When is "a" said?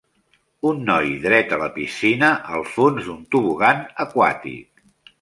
1.59-1.59